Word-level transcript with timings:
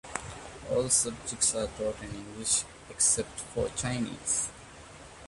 All 0.71 0.89
subjects 0.89 1.53
are 1.53 1.67
taught 1.77 2.01
in 2.01 2.09
English, 2.15 2.63
except 2.89 3.39
for 3.39 3.69
Chinese. 3.75 4.49